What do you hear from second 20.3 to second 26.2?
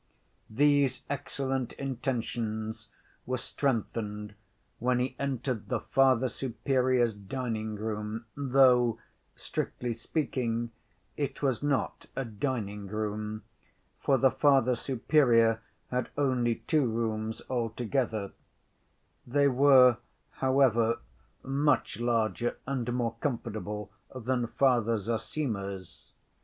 however, much larger and more comfortable than Father Zossima's.